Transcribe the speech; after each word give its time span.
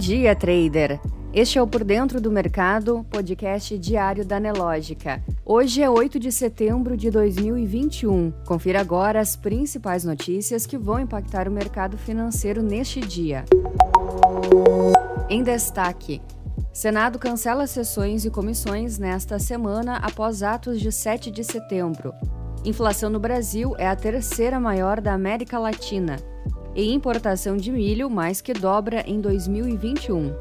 dia, 0.00 0.34
trader! 0.34 0.98
Este 1.30 1.58
é 1.58 1.62
o 1.62 1.66
Por 1.66 1.84
Dentro 1.84 2.22
do 2.22 2.32
Mercado, 2.32 3.04
podcast 3.10 3.76
diário 3.78 4.24
da 4.24 4.40
Nelógica. 4.40 5.22
Hoje 5.44 5.82
é 5.82 5.90
8 5.90 6.18
de 6.18 6.32
setembro 6.32 6.96
de 6.96 7.10
2021. 7.10 8.32
Confira 8.46 8.80
agora 8.80 9.20
as 9.20 9.36
principais 9.36 10.02
notícias 10.02 10.64
que 10.64 10.78
vão 10.78 10.98
impactar 10.98 11.46
o 11.46 11.52
mercado 11.52 11.98
financeiro 11.98 12.62
neste 12.62 13.00
dia. 13.00 13.44
Em 15.28 15.42
destaque: 15.42 16.22
Senado 16.72 17.18
cancela 17.18 17.66
sessões 17.66 18.24
e 18.24 18.30
comissões 18.30 18.98
nesta 18.98 19.38
semana 19.38 19.96
após 19.96 20.42
atos 20.42 20.80
de 20.80 20.90
7 20.90 21.30
de 21.30 21.44
setembro. 21.44 22.14
Inflação 22.64 23.10
no 23.10 23.20
Brasil 23.20 23.74
é 23.76 23.86
a 23.86 23.94
terceira 23.94 24.58
maior 24.58 24.98
da 24.98 25.12
América 25.12 25.58
Latina 25.58 26.16
e 26.74 26.92
importação 26.92 27.56
de 27.56 27.70
milho 27.70 28.08
mais 28.08 28.40
que 28.40 28.52
dobra 28.52 29.04
em 29.06 29.20
2021. 29.20 30.34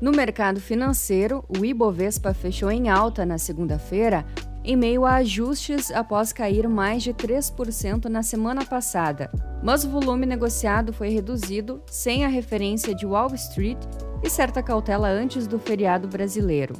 No 0.00 0.12
mercado 0.12 0.60
financeiro, 0.60 1.44
o 1.48 1.64
Ibovespa 1.64 2.34
fechou 2.34 2.70
em 2.70 2.88
alta 2.88 3.24
na 3.24 3.38
segunda-feira, 3.38 4.26
em 4.62 4.76
meio 4.76 5.06
a 5.06 5.16
ajustes 5.16 5.90
após 5.90 6.32
cair 6.32 6.68
mais 6.68 7.02
de 7.02 7.14
3% 7.14 8.06
na 8.06 8.22
semana 8.22 8.64
passada, 8.64 9.30
mas 9.62 9.84
o 9.84 9.88
volume 9.88 10.26
negociado 10.26 10.92
foi 10.92 11.08
reduzido 11.08 11.80
sem 11.86 12.24
a 12.24 12.28
referência 12.28 12.94
de 12.94 13.06
Wall 13.06 13.34
Street 13.34 13.78
e 14.22 14.28
certa 14.28 14.62
cautela 14.62 15.08
antes 15.08 15.46
do 15.46 15.58
feriado 15.58 16.08
brasileiro. 16.08 16.74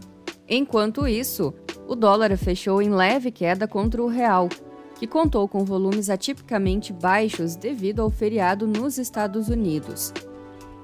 Enquanto 0.49 1.09
isso, 1.09 1.55
o 1.89 1.95
dólar 1.95 2.37
fechou 2.37 2.83
em 2.83 2.91
leve 2.91 3.31
queda 3.31 3.67
contra 3.67 4.03
o 4.03 4.09
real, 4.09 4.49
que 4.97 5.07
contou 5.07 5.47
com 5.47 5.65
volumes 5.65 6.11
atipicamente 6.11 6.93
baixos 6.93 7.55
devido 7.55 8.03
ao 8.03 8.11
feriado 8.11 8.67
nos 8.67 8.99
Estados 8.99 9.49
Unidos. 9.49 10.13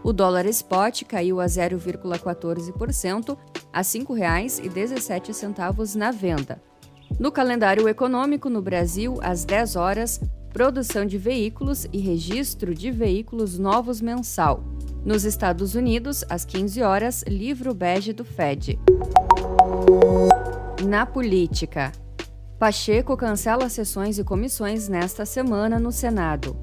O 0.04 0.12
dólar 0.12 0.46
spot 0.46 1.04
caiu 1.04 1.40
a 1.40 1.46
0,14% 1.46 3.36
a 3.72 3.78
R$ 3.78 3.84
5,17 3.84 5.94
na 5.94 6.10
venda. 6.10 6.60
No 7.18 7.30
calendário 7.30 7.88
econômico 7.88 8.50
no 8.50 8.60
Brasil, 8.60 9.18
às 9.22 9.44
10 9.44 9.76
horas, 9.76 10.20
produção 10.52 11.06
de 11.06 11.18
veículos 11.18 11.86
e 11.92 11.98
registro 11.98 12.74
de 12.74 12.90
veículos 12.90 13.58
novos 13.58 14.00
mensal. 14.00 14.64
Nos 15.04 15.24
Estados 15.24 15.74
Unidos, 15.74 16.24
às 16.28 16.44
15 16.44 16.82
horas, 16.82 17.24
livro 17.26 17.74
bege 17.74 18.12
do 18.12 18.24
Fed. 18.24 18.78
Na 20.84 21.06
política, 21.06 21.92
Pacheco 22.62 23.16
cancela 23.16 23.68
sessões 23.68 24.20
e 24.20 24.22
comissões 24.22 24.88
nesta 24.88 25.26
semana 25.26 25.80
no 25.80 25.90
Senado. 25.90 26.56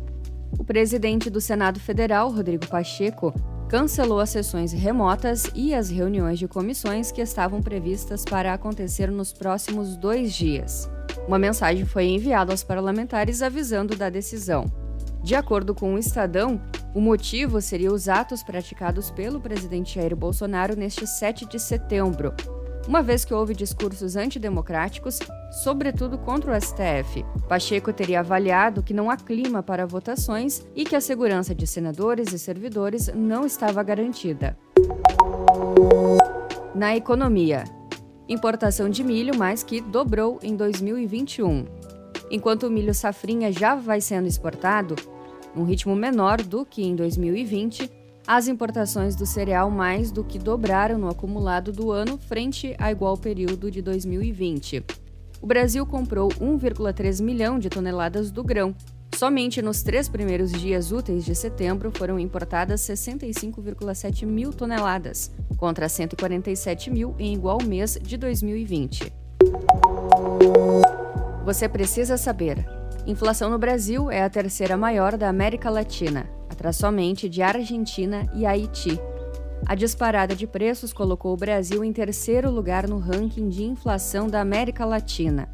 O 0.58 0.64
presidente 0.64 1.30
do 1.30 1.42
Senado 1.42 1.78
Federal, 1.78 2.32
Rodrigo 2.32 2.66
Pacheco, 2.68 3.34
cancelou 3.68 4.22
as 4.22 4.30
sessões 4.30 4.72
remotas 4.72 5.52
e 5.54 5.76
as 5.76 5.90
reuniões 5.90 6.40
de 6.40 6.48
comissões 6.48 7.12
que 7.12 7.20
estavam 7.20 7.62
previstas 7.62 8.24
para 8.24 8.54
acontecer 8.54 9.12
nos 9.12 9.34
próximos 9.34 9.98
dois 9.98 10.32
dias. 10.34 10.90
Uma 11.28 11.38
mensagem 11.38 11.84
foi 11.84 12.06
enviada 12.06 12.54
aos 12.54 12.64
parlamentares 12.64 13.42
avisando 13.42 13.94
da 13.94 14.10
decisão. 14.10 14.72
De 15.22 15.36
acordo 15.36 15.76
com 15.76 15.96
o 15.96 16.00
Estadão, 16.00 16.62
o 16.96 17.02
motivo 17.02 17.60
seria 17.60 17.92
os 17.92 18.08
atos 18.08 18.42
praticados 18.42 19.12
pelo 19.12 19.42
presidente 19.42 19.96
Jair 19.96 20.16
Bolsonaro 20.16 20.78
neste 20.78 21.06
7 21.06 21.46
de 21.46 21.60
setembro, 21.60 22.34
uma 22.90 23.04
vez 23.04 23.24
que 23.24 23.36
houve 23.36 23.54
discursos 23.54 24.16
antidemocráticos, 24.16 25.20
sobretudo 25.64 26.18
contra 26.18 26.52
o 26.52 26.60
STF. 26.60 27.24
Pacheco 27.48 27.94
teria 27.94 28.22
avaliado 28.22 28.82
que 28.82 28.96
não 28.96 29.12
há 29.12 29.16
clima 29.16 29.62
para 29.62 29.86
votações 29.86 30.66
e 30.76 30.84
que 30.84 30.96
a 30.96 31.02
segurança 31.02 31.54
de 31.54 31.68
senadores 31.68 32.34
e 32.34 32.40
servidores 32.40 33.08
não 33.14 33.46
estava 33.46 33.84
garantida. 33.84 34.58
Na 36.74 36.96
economia, 36.96 37.64
importação 38.28 38.90
de 38.90 39.04
milho 39.04 39.38
mais 39.38 39.62
que 39.62 39.82
dobrou 39.82 40.40
em 40.42 40.56
2021. 40.56 41.66
Enquanto 42.32 42.64
o 42.64 42.72
milho 42.72 42.96
safrinha 42.96 43.52
já 43.52 43.76
vai 43.76 44.02
sendo 44.02 44.28
exportado, 44.28 44.96
num 45.56 45.64
ritmo 45.64 45.96
menor 45.96 46.42
do 46.42 46.66
que 46.66 46.84
em 46.84 46.96
2020, 46.96 47.99
as 48.30 48.48
importações 48.48 49.16
do 49.16 49.26
cereal 49.26 49.72
mais 49.72 50.12
do 50.12 50.24
que 50.24 50.38
dobraram 50.38 51.00
no 51.00 51.10
acumulado 51.10 51.72
do 51.72 51.92
ano 51.92 52.16
frente 52.16 52.76
a 52.78 52.92
igual 52.92 53.18
período 53.18 53.72
de 53.72 53.82
2020. 53.82 54.86
O 55.42 55.48
Brasil 55.48 55.84
comprou 55.84 56.30
1,3 56.30 57.24
milhão 57.24 57.58
de 57.58 57.70
toneladas 57.70 58.30
do 58.30 58.44
grão. 58.44 58.76
Somente 59.16 59.64
nos 59.64 59.82
três 59.82 60.08
primeiros 60.08 60.52
dias 60.52 60.92
úteis 60.92 61.26
de 61.26 61.34
setembro 61.34 61.92
foram 61.92 62.20
importadas 62.20 62.82
65,7 62.82 64.28
mil 64.28 64.54
toneladas, 64.54 65.32
contra 65.58 65.90
147 65.90 66.92
mil 66.92 67.16
em 67.18 67.34
igual 67.34 67.58
mês 67.64 67.98
de 68.00 68.16
2020. 68.16 69.12
Você 71.44 71.68
precisa 71.68 72.16
saber: 72.16 72.64
inflação 73.10 73.50
no 73.50 73.58
Brasil 73.58 74.12
é 74.12 74.24
a 74.24 74.30
terceira 74.30 74.78
maior 74.78 75.18
da 75.18 75.30
América 75.30 75.70
Latina 75.70 76.30
atrás 76.60 76.76
somente 76.76 77.30
de 77.30 77.42
Argentina 77.42 78.30
e 78.34 78.46
Haiti. 78.46 79.00
A 79.66 79.76
disparada 79.76 80.36
de 80.36 80.46
preços 80.46 80.92
colocou 80.92 81.34
o 81.34 81.38
Brasil 81.38 81.86
em 81.86 81.94
terceiro 81.94 82.52
lugar 82.52 82.86
no 82.86 82.98
ranking 82.98 83.48
de 83.48 83.64
inflação 83.64 84.28
da 84.28 84.42
América 84.42 84.84
Latina, 84.84 85.48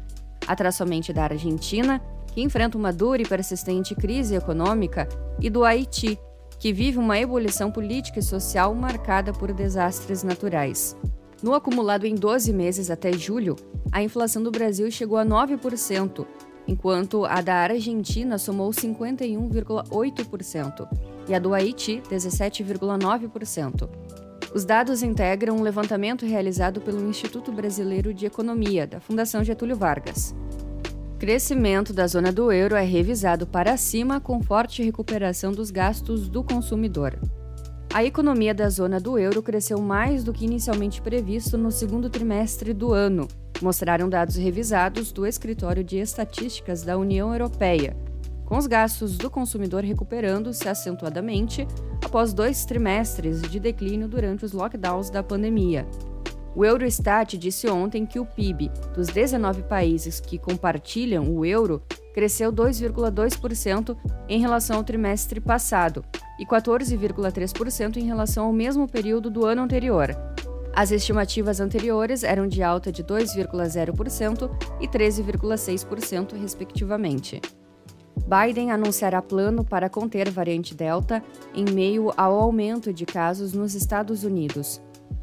atrás 0.48 0.74
somente 0.74 1.12
da 1.12 1.24
Argentina, 1.24 2.02
que 2.34 2.42
enfrenta 2.42 2.76
uma 2.76 2.92
dura 2.92 3.22
e 3.22 3.28
persistente 3.28 3.94
crise 3.94 4.34
econômica, 4.34 5.08
e 5.40 5.48
do 5.48 5.64
Haiti, 5.64 6.18
que 6.58 6.72
vive 6.72 6.98
uma 6.98 7.18
ebulição 7.18 7.70
política 7.70 8.18
e 8.18 8.22
social 8.22 8.74
marcada 8.74 9.32
por 9.32 9.52
desastres 9.52 10.24
naturais. 10.24 10.96
No 11.40 11.54
acumulado 11.54 12.04
em 12.04 12.16
12 12.16 12.52
meses 12.52 12.90
até 12.90 13.12
julho, 13.12 13.54
a 13.92 14.02
inflação 14.02 14.42
do 14.42 14.50
Brasil 14.50 14.90
chegou 14.90 15.18
a 15.18 15.24
9%, 15.24 16.26
enquanto 16.66 17.24
a 17.24 17.40
da 17.40 17.54
Argentina 17.54 18.38
somou 18.38 18.70
51,8% 18.70 20.88
e 21.28 21.34
a 21.34 21.38
do 21.38 21.54
Haiti 21.54 22.02
17,9%. 22.10 23.88
Os 24.54 24.64
dados 24.64 25.02
integram 25.02 25.56
um 25.56 25.62
levantamento 25.62 26.24
realizado 26.24 26.80
pelo 26.80 27.06
Instituto 27.08 27.52
Brasileiro 27.52 28.14
de 28.14 28.26
Economia, 28.26 28.86
da 28.86 29.00
Fundação 29.00 29.44
Getúlio 29.44 29.76
Vargas. 29.76 30.34
Crescimento 31.18 31.92
da 31.92 32.06
zona 32.06 32.30
do 32.30 32.52
euro 32.52 32.74
é 32.74 32.84
revisado 32.84 33.46
para 33.46 33.76
cima 33.76 34.20
com 34.20 34.42
forte 34.42 34.82
recuperação 34.82 35.52
dos 35.52 35.70
gastos 35.70 36.28
do 36.28 36.44
consumidor. 36.44 37.18
A 37.92 38.04
economia 38.04 38.54
da 38.54 38.68
zona 38.68 39.00
do 39.00 39.18
euro 39.18 39.42
cresceu 39.42 39.80
mais 39.80 40.22
do 40.22 40.32
que 40.32 40.44
inicialmente 40.44 41.00
previsto 41.00 41.56
no 41.56 41.70
segundo 41.70 42.10
trimestre 42.10 42.74
do 42.74 42.92
ano, 42.92 43.26
mostraram 43.62 44.08
dados 44.08 44.36
revisados 44.36 45.12
do 45.12 45.26
Escritório 45.26 45.82
de 45.82 45.98
Estatísticas 45.98 46.82
da 46.82 46.96
União 46.96 47.32
Europeia, 47.32 47.96
com 48.44 48.56
os 48.56 48.66
gastos 48.66 49.16
do 49.18 49.28
consumidor 49.28 49.82
recuperando-se 49.82 50.68
acentuadamente 50.68 51.66
após 52.04 52.32
dois 52.32 52.64
trimestres 52.64 53.42
de 53.42 53.58
declínio 53.58 54.08
durante 54.08 54.44
os 54.44 54.52
lockdowns 54.52 55.10
da 55.10 55.22
pandemia. 55.22 55.86
O 56.54 56.64
Eurostat 56.64 57.36
disse 57.36 57.68
ontem 57.68 58.06
que 58.06 58.18
o 58.18 58.24
PIB 58.24 58.70
dos 58.94 59.08
19 59.08 59.64
países 59.64 60.20
que 60.20 60.38
compartilham 60.38 61.28
o 61.28 61.44
euro 61.44 61.82
cresceu 62.14 62.50
2,2% 62.50 63.94
em 64.26 64.40
relação 64.40 64.78
ao 64.78 64.84
trimestre 64.84 65.38
passado 65.38 66.02
e 66.38 66.46
14,3% 66.46 67.98
em 67.98 68.06
relação 68.06 68.46
ao 68.46 68.52
mesmo 68.54 68.88
período 68.88 69.28
do 69.28 69.44
ano 69.44 69.60
anterior, 69.60 70.16
as 70.76 70.92
estimativas 70.92 71.58
anteriores 71.58 72.22
eram 72.22 72.46
de 72.46 72.62
alta 72.62 72.92
de 72.92 73.02
2,0% 73.02 74.50
e 74.78 74.86
13,6%, 74.86 76.38
respectivamente. 76.38 77.40
Biden 78.26 78.70
anunciará 78.70 79.22
plano 79.22 79.64
para 79.64 79.88
conter 79.88 80.28
variante 80.28 80.74
Delta 80.74 81.24
em 81.54 81.64
meio 81.64 82.12
ao 82.14 82.38
aumento 82.38 82.92
de 82.92 83.06
casos 83.06 83.54
nos 83.54 83.74
Estados 83.74 84.22
Unidos. 84.22 84.82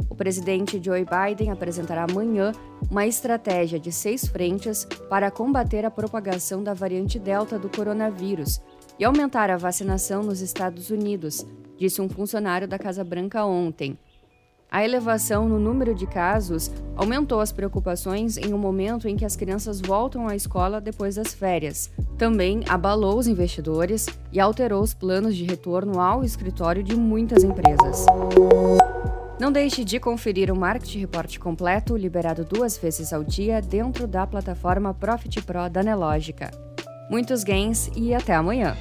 O 0.10 0.16
presidente 0.16 0.82
Joe 0.84 1.06
Biden 1.06 1.52
apresentará 1.52 2.08
amanhã 2.10 2.52
uma 2.90 3.06
estratégia 3.06 3.80
de 3.80 3.92
seis 3.92 4.26
frentes 4.26 4.86
para 5.08 5.30
combater 5.30 5.86
a 5.86 5.92
propagação 5.92 6.64
da 6.64 6.74
variante 6.74 7.20
Delta 7.20 7.60
do 7.60 7.70
coronavírus 7.70 8.60
e 8.98 9.06
aumentar 9.06 9.52
a 9.52 9.58
vacinação 9.58 10.24
nos 10.24 10.42
Estados 10.42 10.90
Unidos, 10.90 11.46
disse 11.78 12.02
um 12.02 12.10
funcionário 12.10 12.68
da 12.68 12.80
Casa 12.80 13.04
Branca 13.04 13.46
ontem. 13.46 14.00
A 14.74 14.84
elevação 14.84 15.48
no 15.48 15.60
número 15.60 15.94
de 15.94 16.08
casos 16.08 16.72
aumentou 16.96 17.40
as 17.40 17.52
preocupações 17.52 18.38
em 18.38 18.56
um 18.56 18.58
momento 18.58 19.08
em 19.08 19.16
que 19.16 19.24
as 19.24 19.36
crianças 19.36 19.80
voltam 19.80 20.28
à 20.28 20.36
escola 20.36 20.82
depois 20.82 21.14
das 21.14 21.32
férias. 21.32 21.92
Também 22.18 22.64
abalou 22.68 23.20
os 23.20 23.28
investidores 23.28 24.08
e 24.32 24.40
alterou 24.40 24.82
os 24.82 24.92
planos 24.92 25.36
de 25.36 25.44
retorno 25.44 26.00
ao 26.00 26.24
escritório 26.24 26.82
de 26.82 26.96
muitas 26.96 27.44
empresas. 27.44 28.04
Não 29.40 29.52
deixe 29.52 29.86
de 29.86 30.00
conferir 30.00 30.52
o 30.52 30.56
Market 30.56 30.96
Report 30.96 31.38
completo, 31.38 31.96
liberado 31.96 32.44
duas 32.44 32.76
vezes 32.76 33.14
ao 33.14 33.24
dia 33.24 33.62
dentro 33.62 34.08
da 34.08 34.26
plataforma 34.26 34.92
Profit 34.92 35.44
Pro 35.44 35.70
da 35.70 35.84
Nelógica. 35.84 36.50
Muitos 37.12 37.44
gains 37.44 37.92
e 37.96 38.12
até 38.12 38.34
amanhã! 38.34 38.76